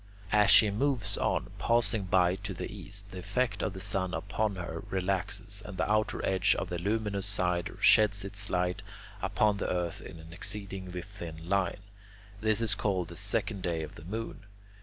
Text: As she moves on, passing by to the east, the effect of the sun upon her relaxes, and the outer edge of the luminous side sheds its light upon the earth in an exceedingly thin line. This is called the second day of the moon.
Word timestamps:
As 0.31 0.49
she 0.49 0.71
moves 0.71 1.15
on, 1.15 1.51
passing 1.59 2.05
by 2.05 2.33
to 2.37 2.55
the 2.55 2.73
east, 2.73 3.11
the 3.11 3.19
effect 3.19 3.61
of 3.61 3.73
the 3.73 3.79
sun 3.79 4.15
upon 4.15 4.55
her 4.55 4.83
relaxes, 4.89 5.61
and 5.63 5.77
the 5.77 5.87
outer 5.87 6.25
edge 6.25 6.55
of 6.55 6.69
the 6.69 6.79
luminous 6.79 7.27
side 7.27 7.69
sheds 7.81 8.25
its 8.25 8.49
light 8.49 8.81
upon 9.21 9.57
the 9.57 9.69
earth 9.69 10.01
in 10.01 10.17
an 10.17 10.33
exceedingly 10.33 11.03
thin 11.03 11.47
line. 11.47 11.81
This 12.39 12.61
is 12.61 12.73
called 12.73 13.09
the 13.09 13.15
second 13.15 13.61
day 13.61 13.83
of 13.83 13.93
the 13.93 14.03
moon. 14.05 14.47